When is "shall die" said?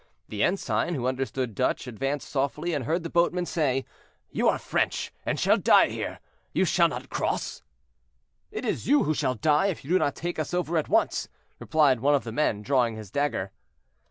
5.39-5.89, 9.13-9.67